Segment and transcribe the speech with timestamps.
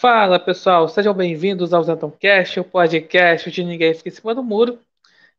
[0.00, 4.78] Fala pessoal, sejam bem-vindos ao Zentoncast, o podcast de Ninguém Fica em Cima do Muro.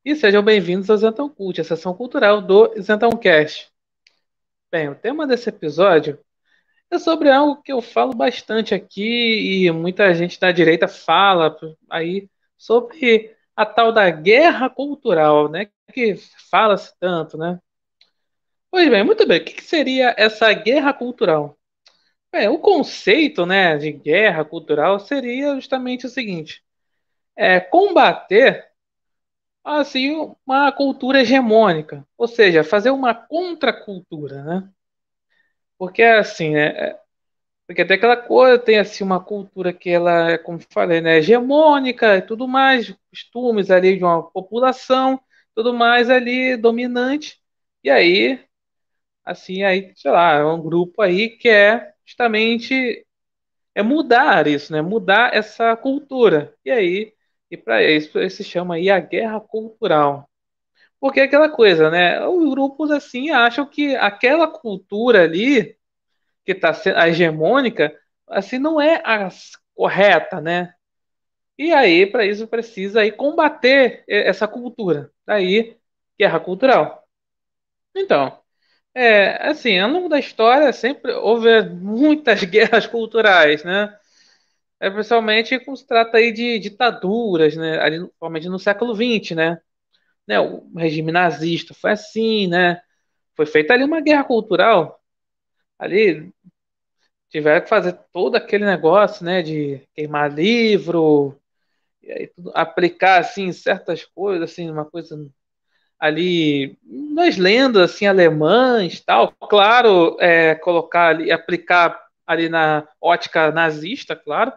[0.03, 3.71] E sejam bem-vindos ao Zenton Cult, a sessão cultural do Zentoncast.
[4.69, 6.19] Bem, o tema desse episódio
[6.91, 11.55] é sobre algo que eu falo bastante aqui e muita gente da direita fala
[11.89, 15.69] aí sobre a tal da guerra cultural, né?
[15.93, 16.17] Que
[16.51, 17.61] fala-se tanto, né?
[18.69, 19.39] Pois bem, muito bem.
[19.39, 21.58] O que seria essa guerra cultural?
[22.31, 26.63] Bem, o conceito, né, de guerra cultural seria justamente o seguinte:
[27.37, 28.67] é combater
[29.63, 34.69] assim uma cultura hegemônica, ou seja, fazer uma contracultura, né?
[35.77, 36.99] Porque assim, né, é,
[37.67, 42.17] porque tem aquela coisa, tem assim uma cultura que ela é, como falei, né, hegemônica
[42.17, 45.21] e tudo mais, costumes ali de uma população,
[45.55, 47.39] tudo mais ali dominante.
[47.83, 48.39] E aí,
[49.25, 53.05] assim, aí, sei lá, é um grupo aí que é justamente
[53.75, 54.81] é mudar isso, né?
[54.81, 56.55] Mudar essa cultura.
[56.65, 57.13] E aí,
[57.51, 60.29] e para isso se chama aí a guerra cultural.
[60.99, 62.25] Porque é aquela coisa, né?
[62.27, 65.77] Os grupos assim acham que aquela cultura ali
[66.45, 67.95] que está sendo a hegemônica,
[68.27, 69.29] assim não é a
[69.75, 70.73] correta, né?
[71.57, 75.11] E aí para isso precisa aí combater essa cultura.
[75.25, 75.77] Daí
[76.19, 77.03] guerra cultural.
[77.95, 78.38] Então,
[78.99, 83.95] é, assim, ao longo da história sempre houve muitas guerras culturais, né?
[84.79, 87.79] É, principalmente quando se trata aí de ditaduras, né?
[87.79, 89.61] Ali, principalmente no século XX, né?
[90.27, 90.39] né?
[90.39, 92.81] O regime nazista foi assim, né?
[93.35, 95.01] Foi feita ali uma guerra cultural.
[95.79, 96.33] Ali
[97.29, 99.41] tiveram que fazer todo aquele negócio, né?
[99.41, 101.39] De queimar livro,
[102.03, 105.17] e aí, aplicar assim certas coisas, assim, uma coisa
[105.99, 114.15] ali nas lendas assim alemãs tal claro é, colocar ali aplicar ali na ótica nazista
[114.15, 114.53] claro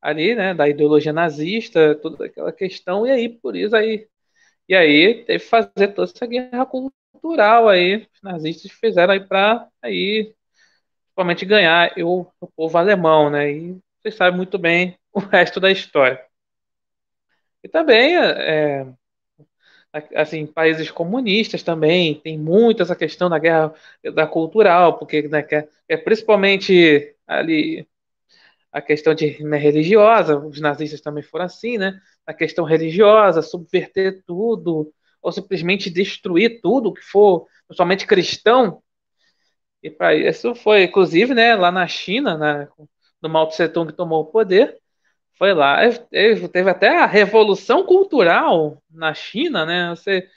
[0.00, 4.06] ali né da ideologia nazista toda aquela questão e aí por isso aí
[4.68, 9.68] e aí teve que fazer toda essa guerra cultural aí os nazistas fizeram aí para
[9.82, 10.34] aí
[11.06, 15.70] principalmente ganhar o, o povo alemão né e vocês sabem muito bem o resto da
[15.70, 16.20] história.
[17.62, 18.86] E também é,
[20.14, 23.74] assim, países comunistas também tem muito essa questão da guerra
[24.14, 27.86] da cultural, porque né, é, é principalmente ali
[28.72, 32.00] a questão de né, religiosa, os nazistas também foram assim, né?
[32.26, 38.82] A questão religiosa, subverter tudo, ou simplesmente destruir tudo que for somente cristão.
[39.82, 42.68] E para isso foi, inclusive, né, lá na China, né,
[43.20, 44.78] no Mao Tse Tung que tomou o poder,
[45.42, 45.78] foi lá.
[46.52, 49.90] Teve até a revolução cultural na China, né?
[49.90, 50.28] Você,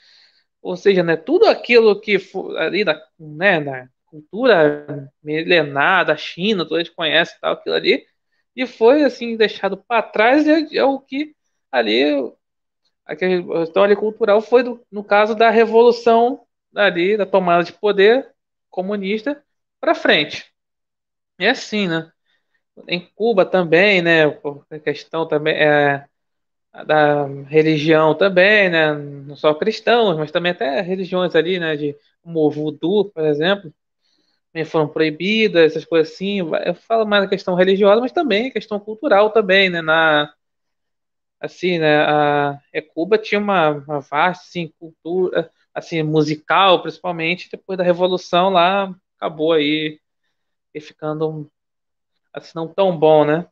[0.60, 2.18] ou seja, né, tudo aquilo que
[2.58, 8.04] ali da, né, da cultura milenar da China, todos eles conhecem tal, aquilo ali,
[8.56, 11.36] e foi assim deixado para trás é, é, o que
[11.70, 12.32] ali
[13.04, 18.28] a questão ali cultural foi do, no caso da revolução ali da tomada de poder
[18.70, 19.40] comunista
[19.80, 20.52] para frente.
[21.38, 22.10] É assim, né?
[22.88, 24.26] Em Cuba também, né?
[24.70, 26.06] A questão também é
[26.86, 28.92] da religião também, né?
[28.94, 31.76] Não só cristãos, mas também até religiões ali, né?
[31.76, 33.72] De como voodoo, por exemplo,
[34.66, 36.38] foram proibidas, essas coisas assim.
[36.64, 39.82] Eu falo mais da questão religiosa, mas também a questão cultural também, né?
[39.82, 40.32] Na
[41.40, 41.98] assim, né?
[42.04, 48.48] A, é, Cuba tinha uma, uma vasta assim, cultura, assim, musical, principalmente depois da revolução
[48.50, 50.00] lá, acabou aí
[50.80, 51.50] ficando
[52.36, 53.46] assim, não tão bom, né?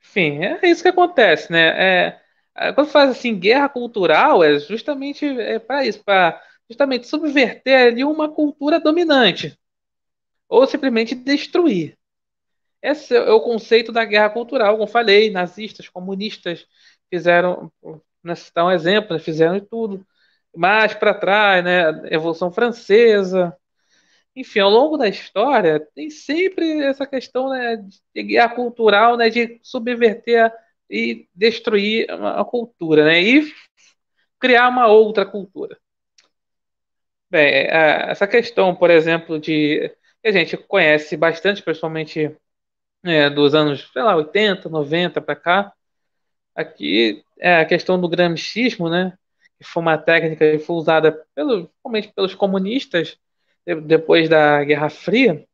[0.00, 2.06] Enfim, é isso que acontece, né?
[2.06, 2.20] É,
[2.56, 8.04] é quando faz assim guerra cultural, é justamente é para isso, para justamente subverter ali
[8.04, 9.58] uma cultura dominante
[10.48, 11.98] ou simplesmente destruir.
[12.82, 16.66] Esse é o conceito da guerra cultural, como falei, nazistas, comunistas
[17.10, 17.72] fizeram,
[18.22, 20.06] né, um exemplo, né, fizeram tudo.
[20.56, 23.56] Mais para trás, né, Revolução Francesa,
[24.36, 27.76] enfim, ao longo da história, tem sempre essa questão né,
[28.14, 30.52] de guerra cultural, né, de subverter
[30.90, 33.52] e destruir a cultura, né, e
[34.38, 35.78] criar uma outra cultura.
[37.30, 39.90] Bem, essa questão, por exemplo, de
[40.22, 42.36] que a gente conhece bastante, principalmente
[43.04, 45.72] é, dos anos, sei lá, 80, 90 para cá,
[46.54, 49.16] aqui é a questão do gramscismo, né,
[49.58, 53.18] que foi uma técnica que foi usada pelo, principalmente pelos comunistas
[53.86, 55.46] depois da Guerra Fria,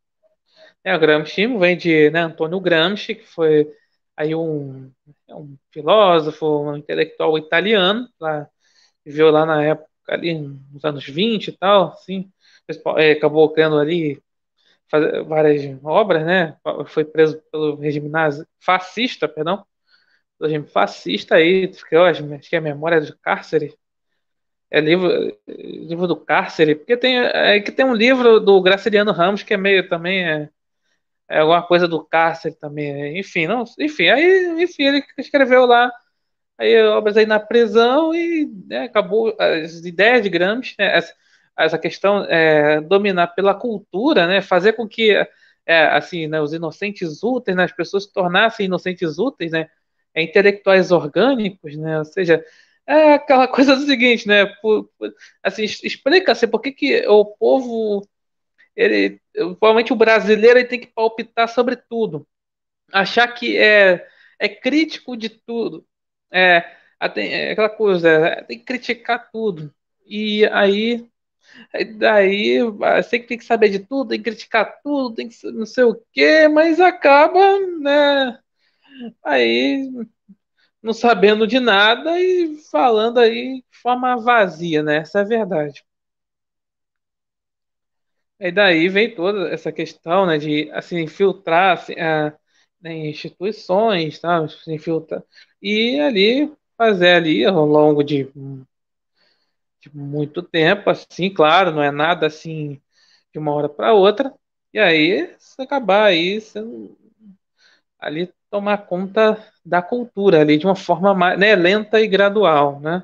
[0.83, 3.67] né, o Gramsci vem de né, Antônio Gramsci, que foi
[4.15, 4.91] aí um,
[5.29, 8.47] um filósofo, um intelectual italiano, lá,
[9.05, 12.31] viveu lá na época, ali nos anos 20 e tal, assim,
[12.97, 14.21] é, acabou criando ali
[15.27, 16.57] várias obras, né?
[16.87, 19.65] Foi preso pelo regime nazi, fascista, perdão,
[20.39, 21.85] pelo regime fascista aí, acho
[22.49, 23.75] que é a memória do cárcere,
[24.71, 29.43] é livro, livro do cárcere, porque tem, é, que tem um livro do Graciliano Ramos
[29.43, 30.49] que é meio também é,
[31.29, 35.91] é alguma coisa do cárcere também, enfim, não, enfim, aí, enfim, ele escreveu lá
[36.61, 41.13] aí obras aí na prisão e né, acabou as ideias de Gramsci, né, essa,
[41.57, 45.11] essa, questão é, dominar pela cultura, né, fazer com que
[45.65, 49.69] é, assim, né, os inocentes úteis, né, as pessoas se tornassem inocentes úteis, né,
[50.13, 52.43] é, intelectuais orgânicos, né, ou seja,
[52.91, 54.45] é aquela coisa do seguinte, né?
[54.61, 58.07] Por, por, assim, explica-se por que, que o povo,
[58.75, 62.27] ele, provavelmente o brasileiro, ele tem que palpitar sobre tudo,
[62.91, 64.07] achar que é,
[64.39, 65.85] é crítico de tudo,
[66.31, 66.65] é,
[66.99, 69.73] é aquela coisa, é, tem que criticar tudo.
[70.05, 71.07] E aí,
[71.97, 72.59] daí,
[73.03, 76.01] você tem que saber de tudo, tem que criticar tudo, tem que não sei o
[76.13, 77.39] quê, mas acaba,
[77.79, 78.39] né?
[79.23, 79.89] Aí
[80.81, 84.97] não sabendo de nada e falando aí de forma vazia, né?
[84.97, 85.83] Essa é a verdade.
[88.39, 92.33] E daí vem toda essa questão, né, de assim infiltrar assim, a,
[92.81, 94.47] né, instituições, tá?
[94.47, 95.23] Se infiltrar
[95.61, 98.25] e ali fazer ali ao longo de,
[99.79, 102.79] de muito tempo, assim, claro, não é nada assim
[103.33, 104.33] de uma hora para outra.
[104.73, 106.59] E aí, se acabar aí, você,
[107.99, 113.03] ali tomar conta da cultura ali de uma forma mais, né, lenta e gradual, né?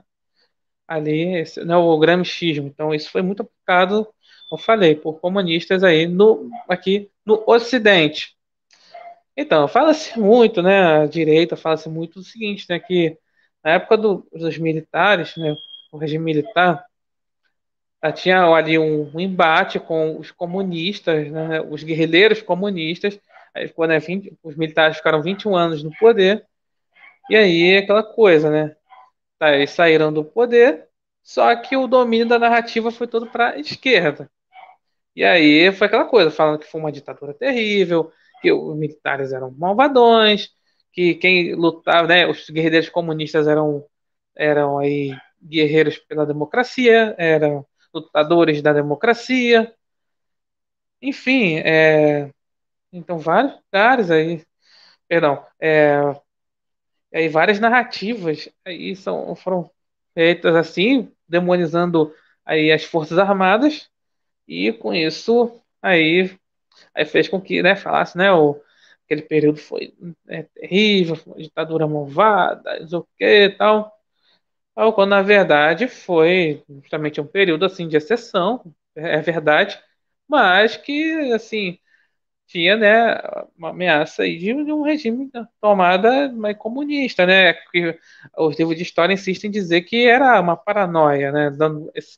[0.87, 2.67] Ali, esse, né, o gramscismo.
[2.67, 4.07] Então, isso foi muito aplicado,
[4.51, 8.35] eu falei, por comunistas aí no aqui no Ocidente.
[9.35, 13.17] Então, fala-se muito, né, a direita fala-se muito o seguinte, né, que
[13.63, 15.55] na época do, dos militares, né,
[15.91, 16.85] o regime militar,
[18.15, 23.19] tinha ali um, um embate com os comunistas, né, os guerrilheiros comunistas,
[23.57, 26.45] Aí ficou, né, 20, os militares ficaram 21 anos no poder.
[27.29, 28.75] E aí aquela coisa, né?
[29.39, 30.87] Tá, eles saíram do poder,
[31.23, 34.29] só que o domínio da narrativa foi todo para a esquerda.
[35.15, 38.11] E aí foi aquela coisa, falando que foi uma ditadura terrível,
[38.41, 40.49] que os militares eram malvadões,
[40.93, 43.85] que quem lutava, né, os guerreiros comunistas eram
[44.35, 45.11] eram aí
[45.43, 49.73] guerreiros pela democracia, eram lutadores da democracia.
[51.01, 52.31] Enfim, é,
[52.91, 54.45] então, vários lugares aí,
[55.07, 55.99] perdão, é,
[57.13, 59.69] aí várias narrativas aí são, foram
[60.13, 62.13] feitas assim, demonizando
[62.45, 63.89] aí as Forças Armadas,
[64.47, 66.31] e com isso aí,
[66.95, 68.61] aí fez com que, né, falasse, né, o,
[69.05, 69.93] aquele período foi
[70.27, 73.93] é, terrível, foi uma ditadura malvada, não sei o que e tal,
[74.95, 78.63] quando na verdade foi justamente um período assim de exceção,
[78.95, 79.79] é verdade,
[80.27, 81.79] mas que assim
[82.47, 83.19] tinha, né,
[83.57, 85.29] uma ameaça de, um regime
[85.61, 87.99] tomada mais comunista, né, que
[88.37, 92.17] os livros de história insistem em dizer que era uma paranoia, né, dando essa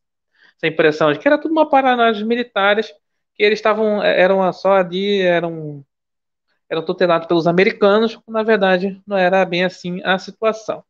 [0.63, 2.93] impressão de que era tudo uma paranoia dos militares,
[3.35, 5.83] que eles estavam, eram só ali, eram,
[6.69, 10.83] eram tutelados pelos americanos, na verdade não era bem assim a situação.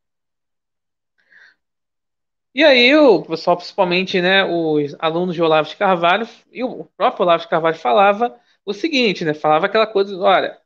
[2.53, 7.23] E aí o pessoal, principalmente, né, os alunos de Olavo de Carvalho, e o próprio
[7.23, 8.35] Olavo de Carvalho falava
[8.69, 9.33] o seguinte, né?
[9.33, 10.57] Falava aquela coisa, olha,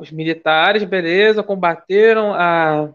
[0.00, 2.92] os militares, beleza, combateram a,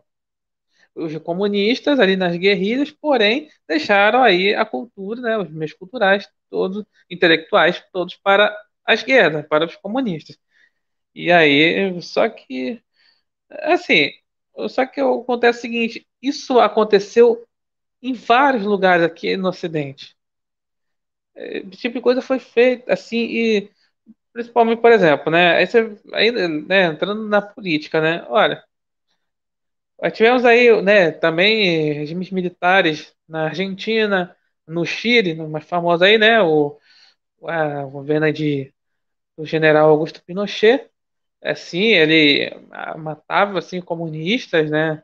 [0.95, 6.86] os comunistas ali nas guerrilhas, porém deixaram aí a cultura, né, os meios culturais, todos
[7.10, 8.55] intelectuais, todos para
[8.86, 10.38] a esquerda, para os comunistas.
[11.15, 12.81] E aí, só que
[13.50, 14.12] assim,
[14.69, 17.45] só que acontece o seguinte, isso aconteceu
[18.01, 20.15] em vários lugares aqui no Ocidente.
[21.36, 23.72] Esse tipo de coisa foi feita assim e
[24.33, 25.57] Principalmente, por exemplo, né?
[25.57, 28.25] Aí, você, aí né, entrando na política, né?
[28.29, 28.63] Olha,
[30.13, 34.35] tivemos aí, né, também regimes militares na Argentina,
[34.67, 36.41] no Chile, no mais famoso aí, né?
[36.41, 36.77] O,
[37.47, 38.73] a, governo de,
[39.37, 40.89] do general Augusto Pinochet.
[41.43, 42.51] Assim, ele
[42.97, 45.03] matava assim comunistas, né?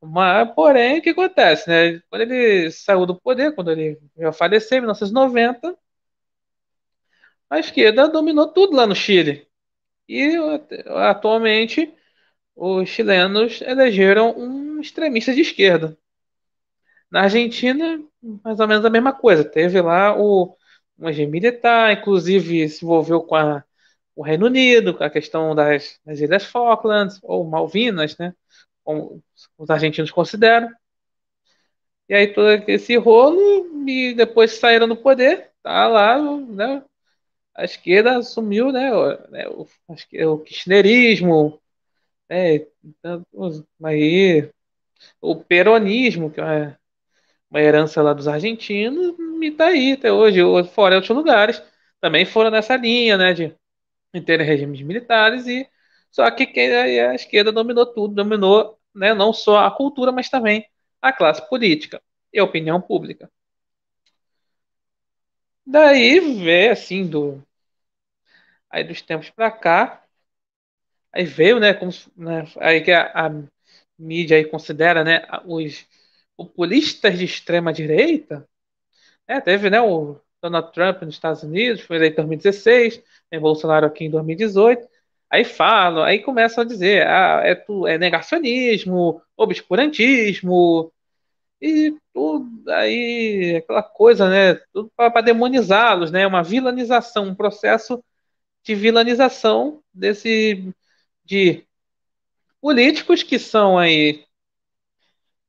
[0.00, 2.00] Mas, porém, o que acontece, né?
[2.10, 5.76] Quando ele saiu do poder, quando ele veio a falecer em 1990,
[7.50, 9.46] a esquerda dominou tudo lá no Chile.
[10.08, 10.34] E
[10.86, 11.94] atualmente
[12.56, 15.96] os chilenos elegeram um extremista de esquerda.
[17.10, 18.02] Na Argentina,
[18.44, 19.44] mais ou menos a mesma coisa.
[19.44, 20.56] Teve lá o
[20.98, 23.64] um regime militar, inclusive se envolveu com a,
[24.14, 28.34] o Reino Unido, com a questão das, das Ilhas Falklands, ou Malvinas, né?
[28.84, 29.22] Como
[29.58, 30.70] os argentinos consideram.
[32.08, 36.84] E aí todo esse rolo, e depois saíram do poder, tá lá, né?
[37.54, 41.60] A esquerda assumiu, né, o, né, o, kirchnerismo,
[42.28, 42.66] né,
[43.84, 44.50] aí,
[45.20, 46.76] o peronismo, que é
[47.50, 50.40] uma herança lá dos argentinos, e tá aí até hoje,
[50.74, 51.62] fora outros lugares,
[52.00, 53.56] também foram nessa linha, né, de
[54.26, 55.68] ter regimes militares, e
[56.10, 60.66] só que quem, a esquerda dominou tudo, dominou né, não só a cultura, mas também
[61.02, 62.00] a classe política
[62.32, 63.30] e a opinião pública.
[65.66, 67.42] Daí vê assim do
[68.70, 70.04] aí dos tempos para cá,
[71.12, 73.30] aí veio, né, como né, aí que a, a,
[73.98, 75.86] mídia aí considera, né, os
[76.36, 78.48] populistas de extrema direita,
[79.28, 83.86] né, teve, né, o Donald Trump nos Estados Unidos, foi eleito em 2016, tem Bolsonaro
[83.86, 84.88] aqui em 2018.
[85.30, 90.92] Aí falam, aí começam a dizer, ah, é, tu, é negacionismo, obscurantismo,
[91.64, 94.54] e tudo aí, aquela coisa, né?
[94.72, 96.26] Tudo para demonizá-los, né?
[96.26, 98.04] Uma vilanização, um processo
[98.62, 100.72] de vilanização desse
[101.24, 101.66] de
[102.60, 104.24] políticos que são aí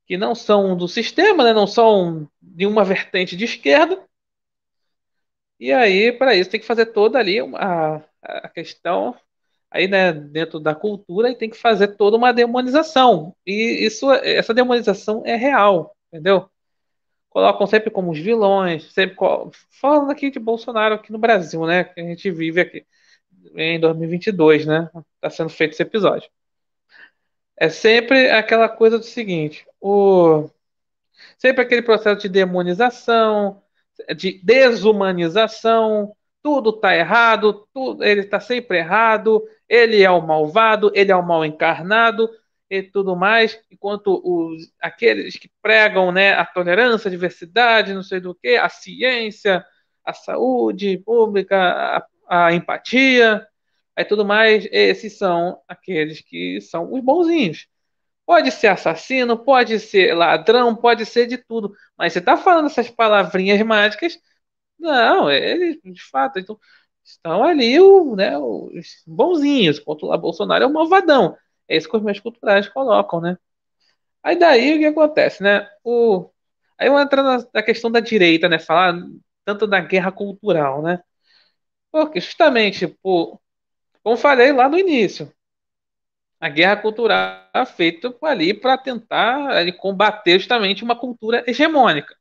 [0.06, 1.54] que não são do sistema, né?
[1.54, 4.02] Não são de uma vertente de esquerda.
[5.60, 9.16] E aí, para isso, tem que fazer toda ali a, a questão
[9.72, 13.36] aí, né, dentro da cultura, e tem que fazer toda uma demonização.
[13.46, 16.50] E isso, essa demonização é real, entendeu?
[17.30, 19.18] Colocam sempre como os vilões, sempre
[19.70, 22.86] falando aqui de Bolsonaro aqui no Brasil, né, que a gente vive aqui
[23.56, 24.90] em 2022, né?
[25.16, 26.30] Está sendo feito esse episódio.
[27.58, 30.50] É sempre aquela coisa do seguinte, o
[31.38, 33.62] sempre aquele processo de demonização,
[34.16, 41.12] de desumanização, tudo está errado, tudo, ele está sempre errado, ele é o malvado, ele
[41.12, 42.30] é o mal encarnado
[42.70, 48.20] e tudo mais, enquanto os, aqueles que pregam né, a tolerância, a diversidade, não sei
[48.20, 49.66] do que, a ciência,
[50.04, 51.58] a saúde pública,
[52.28, 53.46] a, a empatia,
[53.96, 57.68] aí tudo mais, esses são aqueles que são os bonzinhos.
[58.26, 61.76] Pode ser assassino, pode ser ladrão, pode ser de tudo.
[61.98, 64.18] Mas você está falando essas palavrinhas mágicas.
[64.80, 66.60] Não, eles, de fato, então,
[67.04, 71.38] estão ali o, né, os bonzinhos, enquanto lá Bolsonaro é o malvadão.
[71.68, 73.38] É isso que os meus culturais colocam, né?
[74.24, 75.70] Aí daí o que acontece, né?
[75.84, 76.30] O,
[76.80, 78.60] aí eu entro na, na questão da direita, né?
[78.60, 78.96] Falar
[79.46, 81.02] tanto da guerra cultural, né?
[81.92, 85.34] Porque justamente, como falei lá no início,
[86.40, 92.16] a guerra cultural é feita ali para tentar ali, combater justamente uma cultura hegemônica.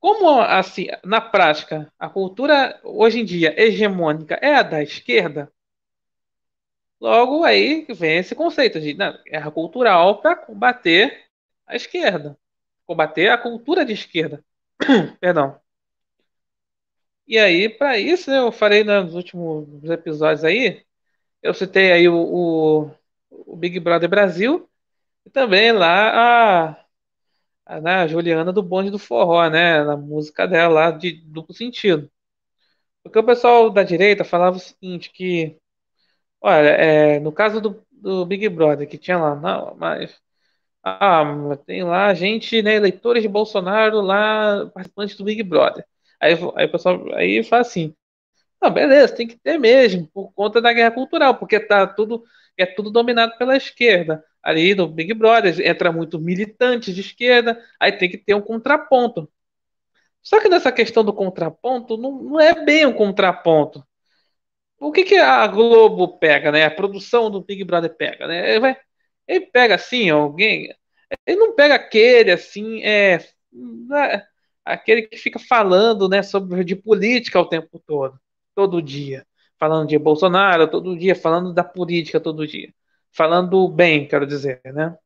[0.00, 5.50] Como assim, na prática, a cultura hoje em dia hegemônica é a da esquerda,
[7.02, 11.26] logo aí vem esse conceito de não, guerra cultural para combater
[11.66, 12.38] a esquerda,
[12.86, 14.44] combater a cultura de esquerda.
[15.20, 15.60] Perdão.
[17.26, 20.84] E aí, para isso, eu falei nos últimos episódios aí,
[21.42, 22.90] eu citei aí o, o,
[23.30, 24.68] o Big Brother Brasil
[25.26, 26.86] e também lá a,
[27.66, 29.84] a, né, a, Juliana do Bonde do Forró, né?
[29.84, 32.10] Na música dela lá de duplo sentido.
[33.02, 35.58] Porque o pessoal da direita falava o seguinte, que
[36.42, 40.20] olha, é, no caso do, do Big Brother, que tinha lá, não, mas
[40.84, 41.24] ah,
[41.66, 45.84] tem lá gente, né, eleitores de Bolsonaro lá, participantes do Big Brother.
[46.20, 47.94] Aí, aí o pessoal aí fala assim,
[48.72, 52.24] beleza, tem que ter mesmo, por conta da guerra cultural, porque tá tudo,
[52.56, 54.24] é tudo dominado pela esquerda.
[54.42, 59.30] Ali no Big Brother entra muito militantes de esquerda, aí tem que ter um contraponto.
[60.22, 63.84] Só que nessa questão do contraponto, não, não é bem um contraponto.
[64.82, 66.64] O que, que a Globo pega, né?
[66.64, 68.50] A produção do Big Brother pega, né?
[68.50, 68.76] Ele, vai,
[69.28, 70.74] ele pega assim, alguém.
[71.26, 73.14] Ele não pega aquele assim, é,
[73.94, 74.26] é
[74.64, 78.18] aquele que fica falando, né, sobre de política o tempo todo
[78.54, 79.26] todo dia.
[79.58, 82.72] Falando de Bolsonaro todo dia, falando da política todo dia.
[83.12, 84.96] Falando bem, quero dizer, né?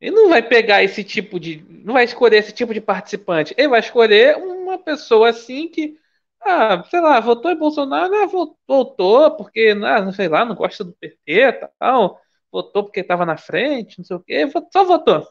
[0.00, 1.62] Ele não vai pegar esse tipo de.
[1.68, 3.54] Não vai escolher esse tipo de participante.
[3.56, 5.98] Ele vai escolher uma pessoa assim que.
[6.42, 8.26] Ah, sei lá, votou em Bolsonaro, ah,
[8.66, 12.20] votou porque, ah, não sei lá, não gosta do PT tal.
[12.50, 14.46] Votou porque estava na frente, não sei o quê.
[14.72, 15.28] Só votou.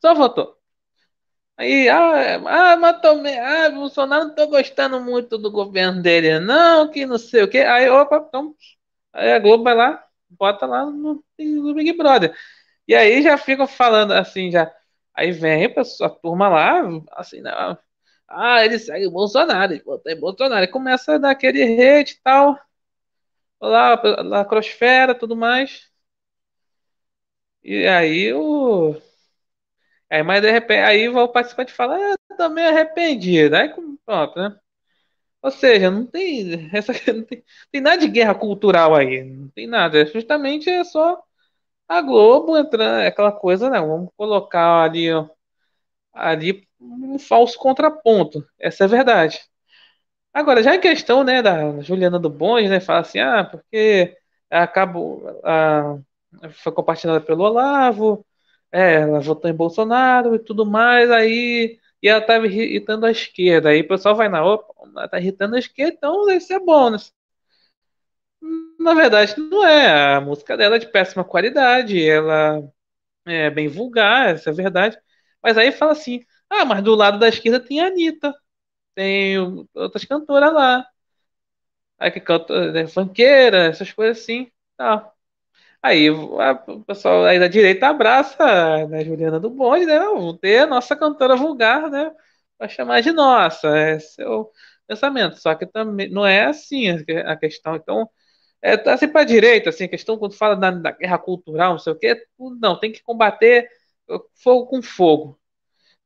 [0.00, 0.58] Só votou.
[1.56, 6.90] Aí, ah, ah mas tomei, ah, Bolsonaro não tô gostando muito do governo dele, não,
[6.90, 7.58] que não sei o quê.
[7.58, 8.54] Aí, opa, então,
[9.12, 12.34] aí a Globo vai lá, bota lá no, no Big Brother.
[12.88, 14.72] E aí já ficam falando assim, já.
[15.14, 16.82] Aí vem a, turma lá,
[17.12, 17.78] assim, não,
[18.32, 20.70] ah, ele segue Bolsonaro, ele votou em Bolsonaro.
[20.70, 22.58] Começa a dar aquele hate e tal.
[23.60, 25.90] Lá, lá, crosfera, tudo mais.
[27.64, 28.94] E aí o
[30.10, 33.56] Aí, mas de repente, aí o participante fala, ah, também arrependido.
[33.56, 33.68] Aí
[34.04, 34.58] pronto, né?
[35.42, 39.66] Ou seja, não tem, essa, não tem, tem nada de guerra cultural aí, não tem
[39.68, 40.02] nada.
[40.02, 41.22] É justamente é só
[41.88, 43.80] a Globo entrando, é aquela coisa, né?
[43.80, 45.08] Vamos colocar ali,
[46.12, 48.46] ali um falso contraponto.
[48.58, 49.40] Essa é a verdade.
[50.32, 54.16] Agora, já em questão, né, da Juliana do Bonde, né, fala assim, ah, porque
[54.50, 55.98] acabou, a,
[56.52, 58.24] foi compartilhada pelo Olavo,
[58.72, 63.68] é, ela votou em Bolsonaro e tudo mais, aí e ela estava irritando a esquerda.
[63.70, 66.90] Aí o pessoal vai na opa, ela tá irritando a esquerda, então deve ser bom.
[66.90, 66.98] Né?
[68.78, 70.14] Na verdade, não é.
[70.16, 72.62] A música dela é de péssima qualidade, ela
[73.26, 74.98] é bem vulgar, essa é a verdade.
[75.42, 78.34] Mas aí fala assim: ah, mas do lado da esquerda tem a Anitta,
[78.94, 79.38] tem
[79.74, 80.86] outras cantoras lá.
[81.98, 84.50] Aí que canta é, funkeira, essas coisas assim.
[84.76, 85.12] Tá.
[85.82, 89.98] Aí o pessoal aí da direita abraça né, Juliana do Bonde, né?
[90.00, 92.12] Vamos ter a nossa cantora vulgar, né?
[92.58, 93.68] Para chamar de nossa.
[93.68, 94.50] É o
[94.86, 95.36] pensamento.
[95.40, 96.88] Só que também não é assim
[97.26, 97.76] a questão.
[97.76, 98.10] Então,
[98.62, 101.92] é assim para direita, assim, a questão quando fala da, da, guerra cultural, não sei
[101.92, 102.24] o quê,
[102.60, 103.68] não, tem que combater
[104.36, 105.40] fogo com fogo.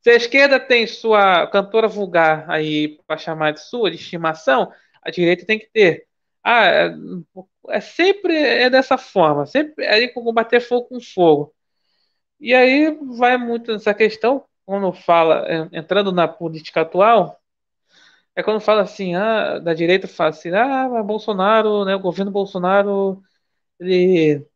[0.06, 4.72] Se a esquerda tem sua cantora vulgar aí para chamar de sua, de estimação,
[5.02, 6.06] a direita tem que ter.
[6.44, 6.94] Ah, é,
[7.70, 11.52] é sempre é dessa forma, sempre é ali combater fogo com fogo.
[12.38, 17.40] E aí vai muito nessa questão, quando fala, entrando na política atual,
[18.36, 23.20] é quando fala assim, ah, da direita fala assim, ah, Bolsonaro, né, o governo Bolsonaro,
[23.80, 24.46] ele,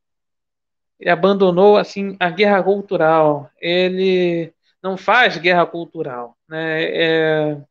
[1.01, 6.85] ele abandonou, assim, a guerra cultural, ele não faz guerra cultural, né,
[7.55, 7.63] é,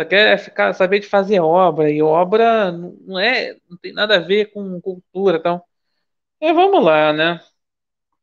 [0.00, 4.20] só quer ficar, saber de fazer obra, e obra não é, não tem nada a
[4.20, 5.62] ver com cultura, então,
[6.40, 7.40] é, vamos lá, né,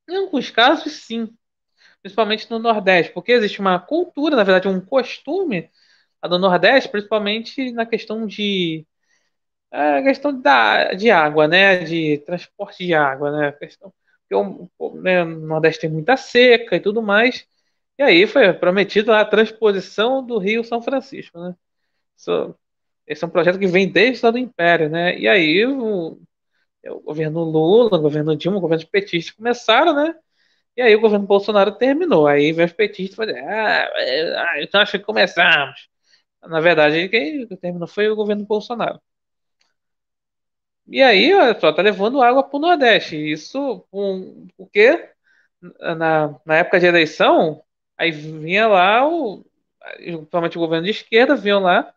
[0.09, 1.29] em alguns casos, sim,
[2.01, 5.69] principalmente no Nordeste, porque existe uma cultura, na verdade, um costume
[6.21, 8.85] a do Nordeste, principalmente na questão de
[9.71, 13.93] a questão da, de água, né, de transporte de água, né, a questão
[14.29, 14.35] porque
[14.79, 17.45] o, né, no Nordeste tem muita seca e tudo mais,
[17.97, 21.55] e aí foi prometido a transposição do Rio São Francisco, né?
[22.17, 22.55] Isso,
[23.07, 25.17] esse é um projeto que vem desde do Império, né?
[25.17, 26.19] E aí o,
[26.87, 30.15] o governo Lula, o governo Dilma, o governo petista começaram, né?
[30.75, 32.27] E aí o governo Bolsonaro terminou.
[32.27, 35.89] Aí vem os petistas e falam, ah, é, ah, então acho que começamos.
[36.43, 39.01] Na verdade, quem terminou foi o governo Bolsonaro.
[40.87, 43.15] E aí, olha só, tá levando água para o Nordeste.
[43.15, 45.09] Isso um, porque
[45.97, 47.63] na, na época de eleição,
[47.97, 49.45] aí vinha lá o,
[49.97, 51.93] principalmente o governo de esquerda, vinham lá,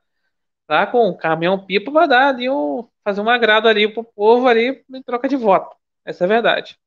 [0.69, 4.85] lá com um caminhão-pipa para dar ali um, fazer um agrado ali pro povo ali
[4.93, 5.77] em troca de voto.
[6.05, 6.79] Essa é a verdade.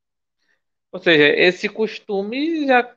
[0.91, 2.95] Ou seja, esse costume já,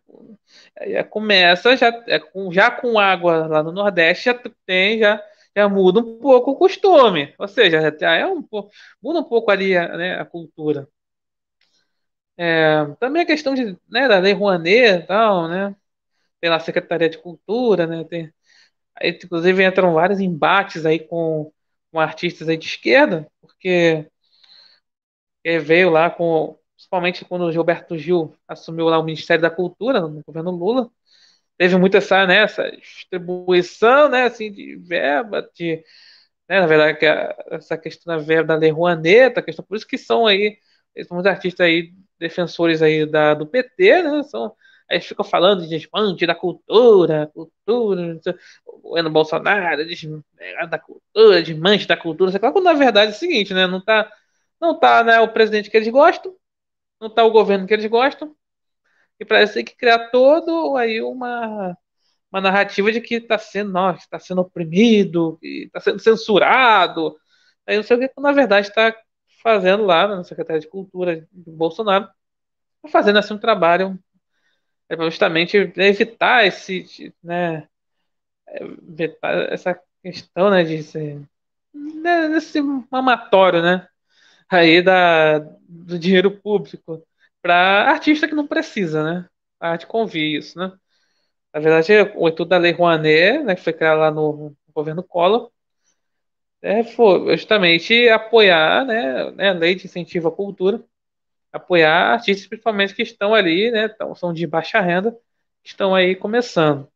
[0.87, 4.35] já começa, já, é com, já com água lá no Nordeste, já
[4.66, 5.22] tem, já,
[5.57, 7.35] já muda um pouco o costume.
[7.38, 8.42] Ou seja, já é um,
[9.03, 10.88] muda um pouco ali né, a cultura.
[12.37, 15.75] É, também a questão de, né, da Lei Rouanet e tal, né?
[16.42, 18.05] Pela Secretaria de Cultura, né?
[18.05, 18.35] Tem,
[18.96, 21.52] aí, inclusive entram vários embates aí com,
[21.92, 24.07] com artistas aí de esquerda, porque
[25.44, 30.22] veio lá com principalmente quando o Gilberto Gil assumiu lá o Ministério da Cultura no
[30.24, 30.90] governo Lula,
[31.59, 35.76] teve muita essa, né, essa distribuição, né, assim, de verba, de,
[36.48, 39.98] né, na verdade, a, essa questão da verba da Lei Rouanet, questão, por isso que
[39.98, 40.59] são aí,
[41.09, 44.55] são os artistas aí, defensores aí da, do PT, né, são,
[44.92, 48.20] aí ficam falando de desmante da cultura, cultura,
[48.66, 49.85] o governo Bolsonaro,
[50.68, 54.11] da cultura, desmante da cultura, lá, quando na verdade é o seguinte, né, não tá,
[54.61, 56.35] não tá, né, o presidente que eles gostam,
[57.00, 58.37] não está o governo que eles gostam,
[59.18, 61.76] e tem que criar todo aí uma,
[62.31, 67.16] uma narrativa de que está sendo, está sendo oprimido, está sendo censurado,
[67.66, 68.94] aí não sei o que na verdade está
[69.42, 72.07] fazendo lá na Secretaria de Cultura do Bolsonaro,
[72.83, 73.98] tá fazendo assim um trabalho
[74.94, 77.68] é justamente evitar esse, né,
[78.88, 81.22] evitar essa questão, né, de ser,
[81.74, 83.88] né, desse mamatório, né,
[84.50, 87.02] aí da, do dinheiro público
[87.42, 89.28] para artista que não precisa, né?
[89.61, 90.72] A arte convia isso, né?
[91.52, 95.50] Na verdade, o estudo da Lei Rouanet, né, que foi criada lá no, governo Collor,
[96.62, 100.83] é, foi justamente apoiar, né, né, a lei de incentivo à cultura,
[101.53, 105.17] apoiar artistas principalmente que estão ali, né, são de baixa renda,
[105.65, 106.88] estão aí começando.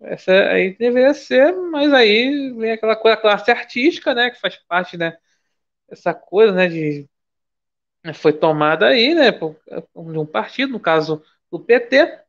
[0.00, 4.56] Essa aí deveria ser, mas aí vem aquela coisa, a classe artística, né, que faz
[4.56, 5.18] parte, né,
[5.88, 7.08] essa coisa, né, de
[8.14, 12.20] foi tomada aí, né, por, de um partido, no caso do PT.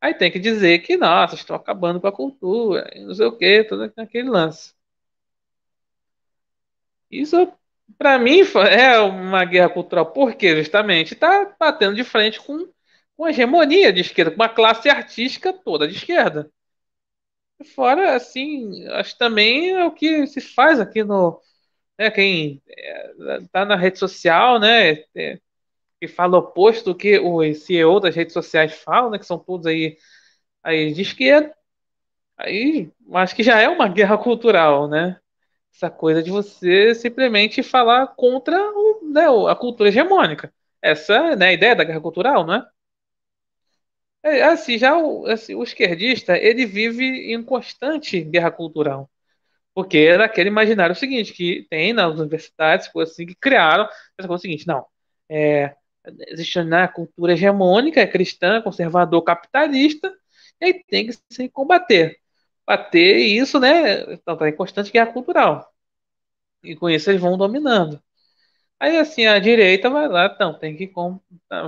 [0.00, 3.64] Aí tem que dizer que, nossa, estão acabando com a cultura, não sei o quê,
[3.64, 4.74] todo aquele lance.
[7.10, 7.36] Isso,
[7.98, 12.68] para mim, é uma guerra cultural, porque justamente está batendo de frente com,
[13.16, 16.50] com a hegemonia de esquerda, com uma classe artística toda de esquerda.
[17.74, 21.40] Fora, assim, acho que também é o que se faz aqui no.
[21.98, 22.62] Né, quem
[23.42, 25.04] está é, na rede social, né?
[25.14, 25.40] É,
[26.00, 29.18] que fala o oposto do que os CEO das redes sociais falam, né?
[29.18, 29.96] Que são todos aí,
[30.62, 31.54] aí de esquerda.
[32.36, 35.18] Aí acho que já é uma guerra cultural, né?
[35.76, 40.52] Essa coisa de você simplesmente falar contra o, né, a cultura hegemônica.
[40.80, 44.42] Essa né, a ideia da guerra cultural, não é?
[44.42, 49.08] Assim, já o, assim, o esquerdista, ele vive em constante guerra cultural.
[49.74, 54.42] Porque era aquele imaginário seguinte, que tem nas universidades, coisas assim, que criaram essa coisa
[54.42, 54.86] seguinte, não,
[55.30, 55.76] é,
[56.28, 60.12] existe né, a cultura hegemônica, é cristã, conservador, capitalista,
[60.60, 62.18] e aí tem que se combater.
[62.66, 65.72] Bater isso, né, então, tá em constante guerra cultural.
[66.64, 68.02] E com isso eles vão dominando.
[68.80, 70.90] Aí, assim, a direita vai lá, então, tem que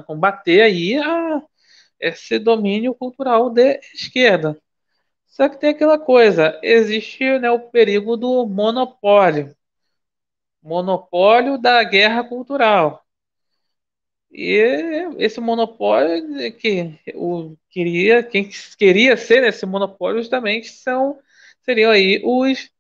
[0.07, 1.43] combater aí a
[2.01, 4.61] esse domínio cultural de esquerda.
[5.29, 9.55] Só que tem aquela coisa, existe né, o perigo do monopólio.
[10.63, 13.05] Monopólio da guerra cultural.
[14.31, 21.19] E esse monopólio que o queria, quem queria ser nesse monopólio justamente são
[21.64, 22.71] seriam aí os,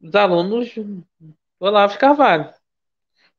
[0.00, 1.04] os alunos do
[1.60, 2.52] Olavo Carvalho.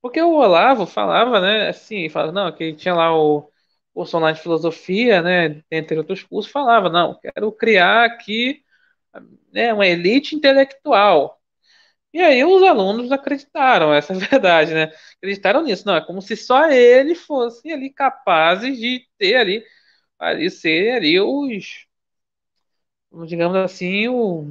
[0.01, 3.51] Porque o Olavo falava, né, assim, falava, não, que tinha lá o
[3.93, 8.63] curso online de filosofia, né, entre outros cursos, falava, não, quero criar aqui
[9.51, 11.40] né, uma elite intelectual.
[12.13, 14.91] E aí os alunos acreditaram, essa é a verdade, né?
[15.17, 19.63] Acreditaram nisso, não, é como se só ele fosse ali capazes de ter ali,
[20.19, 21.87] ali ser ali os,
[23.27, 24.45] digamos assim, o,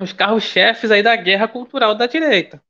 [0.00, 2.60] os carros-chefes aí da guerra cultural da direita.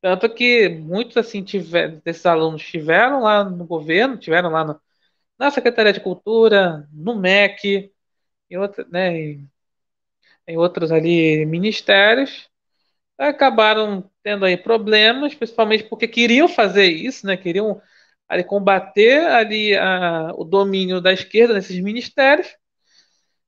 [0.00, 4.80] Tanto que muitos assim tiver, desses alunos estiveram lá no governo, tiveram lá no,
[5.38, 7.92] na Secretaria de Cultura, no MEC,
[8.50, 8.58] em,
[8.90, 9.50] né, em,
[10.46, 12.50] em outros ali ministérios,
[13.18, 17.80] acabaram tendo aí problemas, principalmente porque queriam fazer isso, né, queriam
[18.28, 22.48] ali combater ali a, o domínio da esquerda nesses ministérios,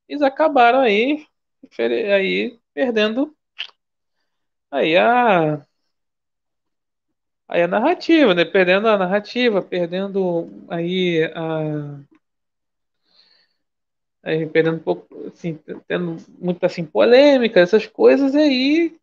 [0.08, 1.26] eles acabaram aí,
[1.78, 3.36] aí perdendo
[4.70, 5.66] aí a
[7.48, 8.44] aí a narrativa, né?
[8.44, 12.00] Perdendo a narrativa, perdendo aí a
[14.22, 18.97] aí perdendo um pouco, assim, tendo muito assim polêmica, essas coisas aí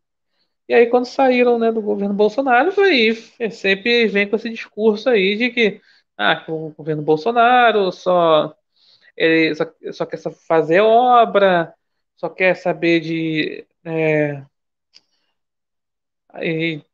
[0.68, 3.14] e aí quando saíram, né, do governo Bolsonaro, aí
[3.52, 5.80] sempre vem com esse discurso aí de que
[6.16, 8.54] ah, o governo Bolsonaro só
[9.16, 11.74] ele só, só quer fazer obra,
[12.16, 14.42] só quer saber de é,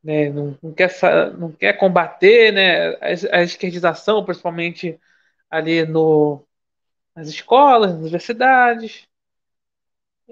[0.02, 0.90] né, não, não, quer,
[1.38, 4.98] não quer combater né, a, a esquerdização, principalmente
[5.50, 6.44] ali no,
[7.14, 9.08] nas escolas, nas universidades.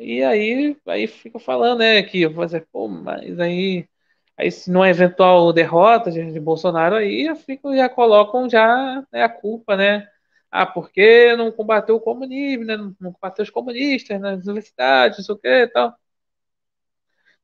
[0.01, 3.89] E aí, aí fica falando, né, que você, pô, mas aí,
[4.37, 9.23] aí se não é eventual derrota de, de Bolsonaro, aí fica, já colocam já né,
[9.25, 10.09] a culpa, né?
[10.51, 12.77] Ah, porque não combateu o comunismo, né?
[12.77, 15.95] Não, não combateu os comunistas nas universidades, não sei o que e tal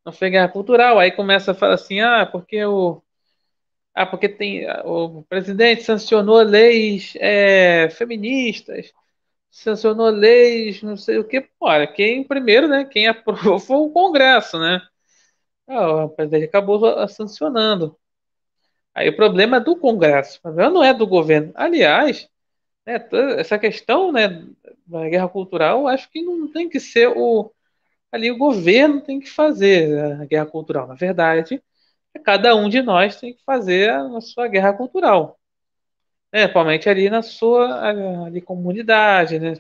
[0.04, 0.98] não foi guerra cultural.
[0.98, 3.02] Aí começa a falar assim, ah, porque o
[3.94, 8.92] ah, porque tem o presidente sancionou leis é, feministas,
[9.62, 11.48] sancionou leis, não sei o que.
[11.60, 12.84] Olha, quem primeiro, né?
[12.84, 14.80] Quem aprovou foi o Congresso, né?
[15.68, 17.98] Ah, o presidente acabou sancionando.
[18.94, 21.52] Aí o problema é do Congresso, o problema não é do governo.
[21.54, 22.28] Aliás,
[22.86, 23.06] né,
[23.38, 24.46] essa questão né,
[24.86, 27.52] da guerra cultural, acho que não tem que ser o,
[28.12, 30.86] ali o governo tem que fazer a guerra cultural.
[30.88, 31.62] Na verdade,
[32.24, 35.38] cada um de nós tem que fazer a sua guerra cultural.
[36.36, 36.42] Né?
[36.42, 37.88] Principalmente ali na sua
[38.26, 39.54] ali, comunidade, né?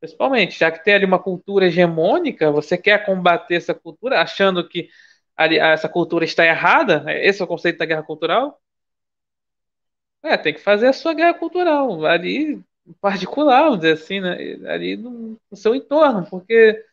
[0.00, 4.90] Principalmente, já que tem ali uma cultura hegemônica, você quer combater essa cultura achando que
[5.36, 7.24] ali, essa cultura está errada, né?
[7.26, 8.60] esse é o conceito da guerra cultural.
[10.22, 12.62] É, tem que fazer a sua guerra cultural, ali
[13.00, 14.36] particular, vamos dizer assim, né?
[14.70, 16.84] ali no, no seu entorno, porque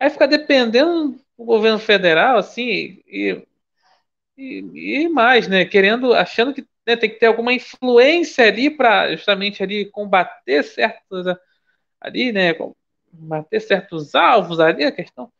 [0.00, 3.42] Aí fica dependendo do governo federal, assim, e,
[4.36, 5.64] e, e mais, né?
[5.64, 11.26] Querendo, achando que né, tem que ter alguma influência ali para justamente ali combater certos
[12.00, 12.54] ali, né?
[13.12, 15.30] Combater certos alvos ali, a questão.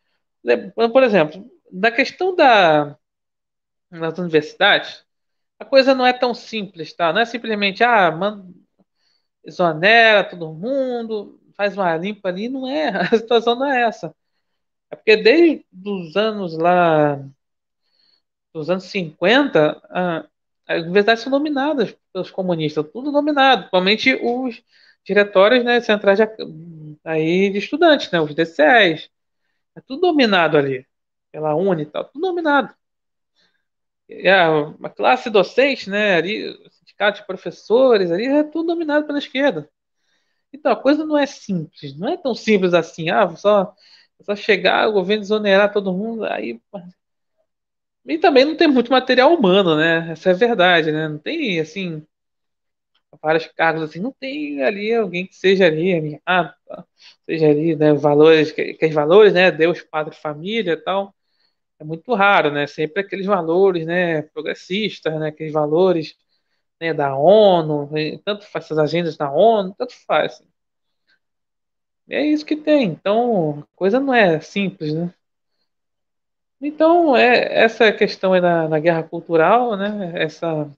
[0.93, 2.99] Por exemplo, na questão da,
[3.91, 5.05] das universidades,
[5.59, 7.13] a coisa não é tão simples, tá?
[7.15, 8.47] Não é simplesmente, ah, manda,
[9.45, 12.89] exonera todo mundo, faz uma limpa ali, não é.
[13.15, 14.15] A situação não é essa.
[14.91, 17.19] É porque desde os anos lá
[18.55, 20.27] nos anos 50, a,
[20.69, 24.63] as universidades são dominadas pelos comunistas, tudo dominado, principalmente os
[25.05, 26.27] diretórios né, centrais de,
[27.05, 29.11] aí de estudantes, né, os DCEs.
[29.77, 30.87] É tudo dominado ali,
[31.33, 32.75] pela Uni e tal, tudo dominado.
[34.11, 39.71] É a classe docente, né, ali, sindicato de professores, ali, é tudo dominado pela esquerda.
[40.53, 43.75] Então, a coisa não é simples, não é tão simples assim, ah, só,
[44.23, 46.61] só chegar, o governo desonerar todo mundo, aí
[48.09, 50.11] e também não tem muito material humano, né?
[50.13, 51.09] Essa é a verdade, né?
[51.09, 52.05] Não tem, assim,
[53.23, 56.55] vários cargos assim, não tem ali alguém que seja ali, ah,
[57.27, 61.15] seja ali, né, valores, que, que valores, né, Deus, Padre, Família e tal,
[61.81, 66.17] é muito raro, né, sempre aqueles valores, né, progressistas, né, aqueles valores,
[66.81, 70.35] né, da ONU, né, tanto faz essas agendas da ONU, tanto faz.
[70.35, 70.47] Assim.
[72.11, 75.13] É isso que tem, então, a coisa não é simples, né.
[76.61, 80.69] Então, é, essa questão aí na, na guerra cultural, né, essa,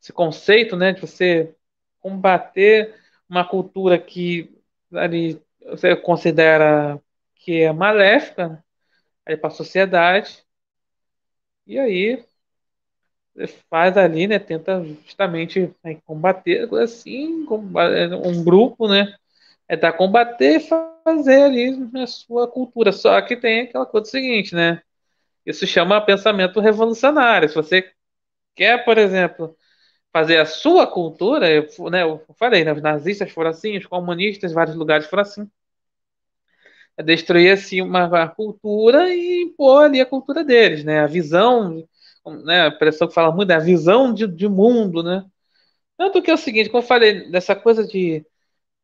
[0.00, 1.54] esse conceito né, de você
[2.00, 2.94] combater
[3.28, 4.54] uma cultura que
[4.94, 7.00] ali, você considera
[7.34, 8.64] que é maléfica
[9.26, 10.44] né, para a sociedade,
[11.66, 12.24] e aí
[13.68, 19.14] faz ali, né, tenta justamente né, combater assim, um grupo, né,
[19.68, 22.92] é da combater e fazer ali a sua cultura.
[22.92, 24.82] Só que tem aquela coisa seguinte, né?
[25.46, 27.48] Isso chama pensamento revolucionário.
[27.48, 27.90] Se você
[28.56, 29.56] quer, por exemplo,
[30.12, 34.52] fazer a sua cultura, eu, né, eu falei, né, os nazistas foram assim, os comunistas,
[34.52, 35.50] vários lugares foram assim.
[36.96, 41.00] É destruir assim uma cultura e impor ali a cultura deles, né?
[41.00, 41.86] A visão,
[42.44, 45.24] né, a pessoa que fala muito, é a visão de, de mundo, né?
[45.98, 48.26] Tanto que é o seguinte, como eu falei, dessa coisa de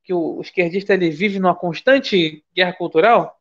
[0.05, 3.41] que o esquerdista ele vive numa constante guerra cultural,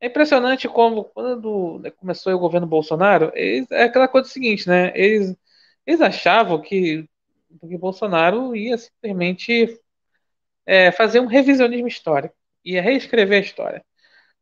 [0.00, 4.92] é impressionante como, quando né, começou o governo Bolsonaro, eles, é aquela coisa seguinte, né?
[4.94, 5.36] Eles,
[5.86, 7.08] eles achavam que,
[7.60, 9.80] que Bolsonaro ia simplesmente
[10.66, 12.34] é, fazer um revisionismo histórico,
[12.64, 13.84] ia reescrever a história.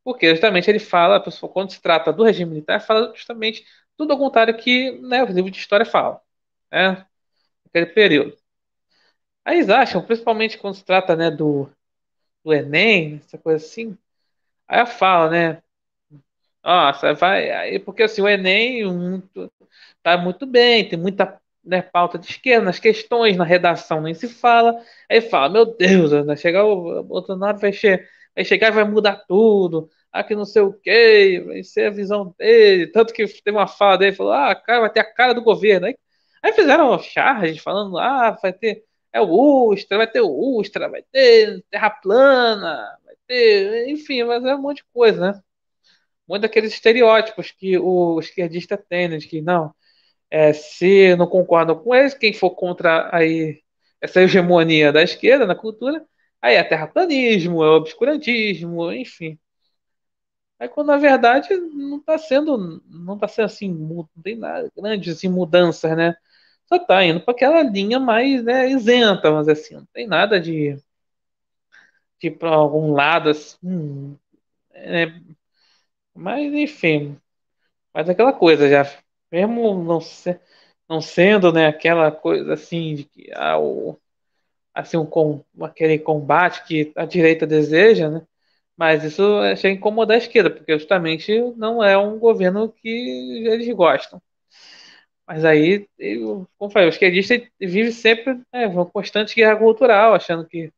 [0.05, 3.66] Porque justamente ele fala, quando se trata do regime militar, fala justamente
[3.97, 6.21] tudo ao contrário que né, os livros de história falam,
[6.73, 7.07] né?
[7.64, 8.37] Naquele período.
[9.45, 11.71] Aí eles acham, principalmente quando se trata né, do,
[12.45, 13.97] do Enem, essa coisa assim,
[14.69, 15.63] Aí ela fala, né?
[16.65, 17.51] Nossa, vai.
[17.51, 19.53] Aí, porque assim, o Enem muito,
[20.03, 24.29] tá muito bem, tem muita né, pauta de esquerda, nas questões, na redação nem se
[24.29, 24.75] fala.
[25.11, 29.25] Aí fala, meu Deus, vai chegar o Bolsonaro vai, che vai chegar e vai mudar
[29.29, 29.89] tudo.
[30.13, 32.89] Aqui não sei o que, vai ser a visão dele.
[32.89, 35.87] Tanto que tem uma fala dele, falou, ah, cara, vai ter a cara do governo.
[35.87, 35.97] Aí,
[36.43, 38.85] aí fizeram charge falando, ah, vai ter.
[39.13, 39.29] É o
[39.71, 42.99] Ustra, vai ter o Ustra, vai ter terra plana,
[43.89, 45.43] enfim, mas é um monte de coisa, né?
[46.29, 49.19] Muito daqueles estereótipos que o esquerdista tem, né?
[49.19, 49.75] De que não,
[50.31, 53.62] é, se não concordam com eles, quem for contra aí
[54.01, 56.05] essa hegemonia da esquerda na cultura,
[56.43, 59.39] aí é terraplanismo, é obscurantismo, enfim.
[60.59, 65.17] Aí quando na verdade não está sendo, não está sendo assim, não tem nada grandes
[65.17, 66.15] assim, mudanças, né?
[66.67, 70.77] Só está indo para aquela linha mais né, isenta, mas assim, não tem nada de
[72.21, 74.19] de para algum lado assim.
[74.73, 75.07] É,
[76.15, 77.19] mas enfim,
[77.95, 78.85] mas aquela coisa já,
[79.33, 80.01] mesmo não,
[80.89, 83.99] não sendo né, aquela coisa assim de que ah, o,
[84.75, 88.23] assim um, aquele combate que a direita deseja, né?
[88.77, 89.23] Mas isso
[89.57, 92.89] chega a incomodar a esquerda, porque justamente não é um governo que
[93.47, 94.21] eles gostam.
[95.27, 95.89] Mas aí,
[96.57, 100.73] como falei, o esquerdista vive sempre né, uma constante guerra cultural, achando que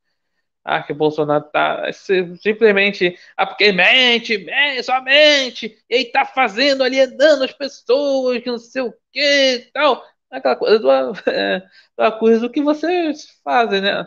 [0.76, 3.18] ah, que o Bolsonaro tá simplesmente.
[3.36, 5.76] Ah, porque mente, mente, somente.
[5.88, 10.04] E tá fazendo, alienando as pessoas, que não sei o que e tal.
[10.30, 10.90] Aquela coisa do,
[11.30, 11.60] é,
[11.96, 14.06] do do que vocês fazem, né?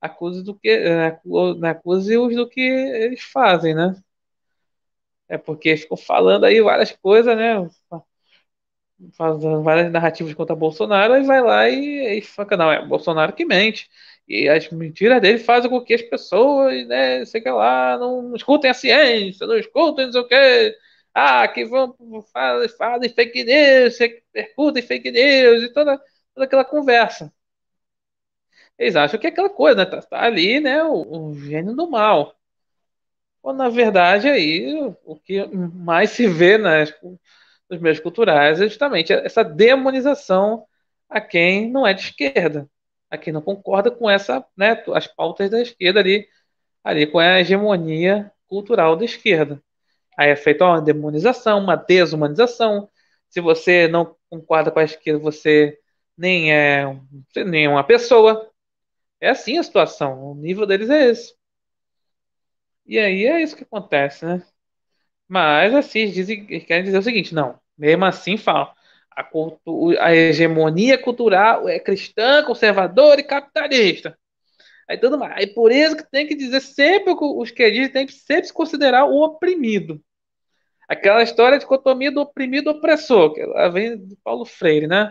[0.00, 0.68] Acuse do que.
[0.70, 1.06] É,
[1.68, 3.94] acuse os do que eles fazem, né?
[5.28, 7.54] É porque ficam falando aí várias coisas, né?
[9.16, 13.44] Fazendo várias narrativas contra Bolsonaro, e vai lá e, e fala, não, é Bolsonaro que
[13.44, 13.88] mente.
[14.26, 18.74] E as mentiras dele fazem com que as pessoas, né, sei lá, não escutem a
[18.74, 20.76] ciência, não escutem não sei o quê.
[21.14, 21.94] Ah, que vão,
[22.32, 25.98] fazem, fazem fake news, repercutem fake news e toda,
[26.34, 27.32] toda aquela conversa.
[28.78, 29.84] Eles acham que é aquela coisa, né?
[29.86, 30.82] Tá, tá ali, né?
[30.84, 32.34] O, o, gênio do mal.
[33.42, 36.92] Quando, na verdade, aí, o, o que mais se vê nas,
[37.70, 40.66] nos meios culturais é justamente essa demonização
[41.08, 42.68] a quem não é de esquerda
[43.10, 46.28] a não concorda com essa, né, as pautas da esquerda ali,
[46.84, 49.62] ali com a hegemonia cultural da esquerda.
[50.18, 52.90] Aí é feita uma demonização, uma desumanização,
[53.30, 55.78] Se você não concorda com a esquerda, você
[56.16, 56.84] nem é,
[57.46, 58.50] nem é uma pessoa.
[59.20, 60.32] É assim a situação.
[60.32, 61.34] O nível deles é esse.
[62.86, 64.42] E aí é isso que acontece, né?
[65.28, 67.60] Mas assim, dizem, querem dizer o seguinte, não.
[67.78, 68.72] Mesmo assim, falam.
[69.16, 74.18] A, cultu, a hegemonia cultural é cristã, conservadora e capitalista.
[74.88, 75.34] Aí tudo mais.
[75.36, 78.52] Aí por isso que tem que dizer sempre os que dizem tem que sempre se
[78.52, 80.00] considerar o oprimido.
[80.88, 85.10] Aquela história de dicotomia do oprimido opressor, que ela vem do Paulo Freire, né?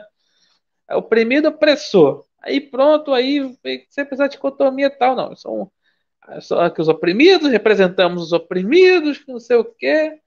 [0.88, 2.26] É oprimido opressor.
[2.42, 3.58] Aí pronto, aí
[3.89, 5.36] sempre essa dicotomia tal, não.
[5.36, 5.72] São,
[6.42, 10.20] são aqui os oprimidos, representamos os oprimidos, não sei o quê.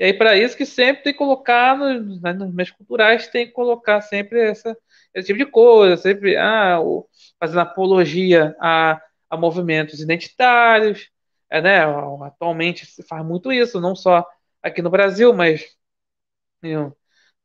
[0.00, 3.46] E aí, para isso que sempre tem que colocar nos, né, nos meios culturais, tem
[3.46, 4.74] que colocar sempre essa,
[5.14, 7.06] esse tipo de coisa, sempre ah, o,
[7.38, 11.10] fazendo apologia a, a movimentos identitários.
[11.50, 11.80] É, né,
[12.24, 14.26] atualmente se faz muito isso, não só
[14.62, 15.66] aqui no Brasil, mas
[16.62, 16.76] em,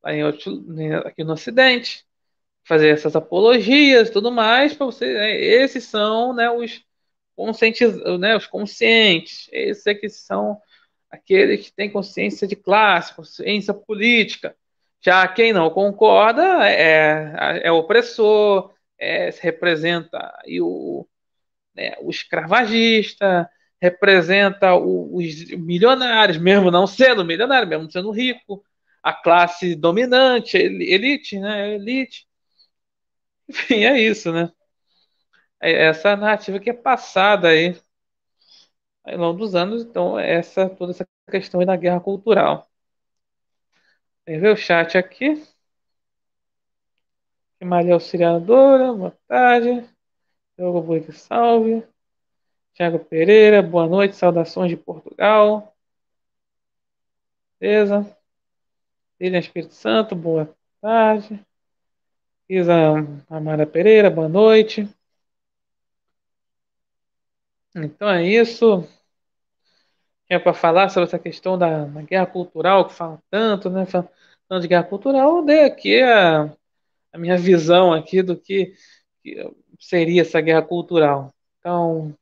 [0.07, 0.65] em outro,
[1.05, 2.05] aqui no Ocidente,
[2.65, 5.13] fazer essas apologias, tudo mais, para você.
[5.13, 6.83] Né, esses são, né, os
[7.35, 9.49] conscientes, né, os conscientes.
[9.51, 10.61] Esses é que são
[11.15, 14.55] aqueles que têm consciência de classe, consciência política.
[15.01, 21.07] Já quem não concorda é, é opressor, é, representa e o,
[21.75, 23.49] né, o escravagista,
[23.81, 28.63] representa os milionários, mesmo não sendo milionário, mesmo sendo rico,
[29.03, 31.75] a classe dominante, elite, né?
[31.75, 32.27] Elite.
[33.47, 34.51] Enfim, é isso, né?
[35.61, 37.75] É essa narrativa que é passada aí
[39.05, 42.67] ao longo dos anos, então essa toda essa questão da guerra cultural.
[44.25, 45.43] Vem ver o chat aqui.
[47.63, 49.89] Maria Auxiliadora, boa tarde.
[50.57, 51.83] Diogo Boa salve.
[52.73, 55.75] Tiago Pereira, boa noite, saudações de Portugal.
[57.59, 58.05] Beleza?
[59.19, 61.39] William Espírito Santo, boa tarde.
[62.49, 62.73] Isa
[63.29, 64.87] Amara Pereira, boa noite.
[67.75, 68.87] Então é isso.
[70.29, 73.85] É para falar sobre essa questão da, da, guerra cultural, que fala tanto, né?
[73.85, 76.51] Falando de guerra cultural, eu dei aqui a,
[77.13, 78.73] a minha visão aqui do que,
[79.23, 81.33] que seria essa guerra cultural.
[81.59, 82.15] Então,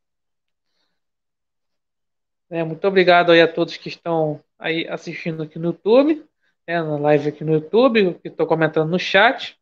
[2.49, 6.23] é, muito obrigado aí a todos que estão aí assistindo aqui no YouTube,
[6.67, 9.57] né, na live aqui no YouTube, que estou comentando no chat.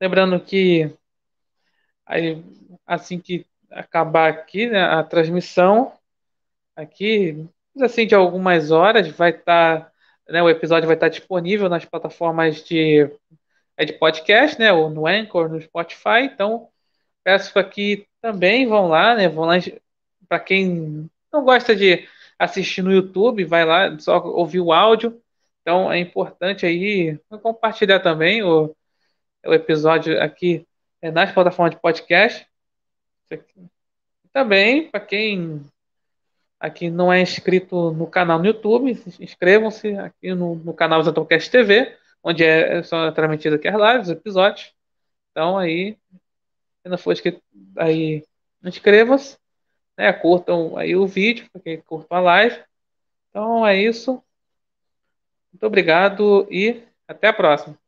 [0.00, 0.94] Lembrando que
[2.06, 2.42] aí,
[2.86, 5.92] assim que acabar aqui né, a transmissão,
[6.76, 7.46] aqui,
[7.80, 9.92] assim, de algumas horas, vai estar, tá,
[10.28, 13.10] né, o episódio vai estar tá disponível nas plataformas de,
[13.76, 16.22] é de podcast, né, ou no Anchor, no Spotify.
[16.24, 16.68] Então,
[17.22, 19.56] peço que também vão lá, né, vão lá
[20.28, 22.08] para quem não gosta de
[22.38, 25.20] assistir no YouTube, vai lá, só ouvir o áudio.
[25.62, 28.74] Então é importante aí compartilhar também o,
[29.46, 30.66] o episódio aqui
[31.00, 32.46] é, nas plataformas de podcast.
[34.32, 35.64] Também, para quem
[36.58, 38.90] aqui não é inscrito no canal no YouTube,
[39.20, 44.12] inscrevam-se aqui no, no canal Zantocast TV, onde é, são transmitidos aqui as lives, os
[44.12, 44.72] episódios.
[45.30, 45.96] Então aí,
[46.82, 47.42] se não for inscrito,
[47.76, 48.24] aí
[48.62, 49.36] inscrevam-se
[49.96, 52.62] né, curtam aí o vídeo, porque curtam a live.
[53.30, 54.22] Então é isso.
[55.52, 57.78] Muito obrigado e até a próxima.